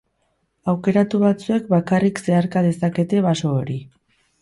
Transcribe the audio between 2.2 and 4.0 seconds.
zeharka dezakete baso hori.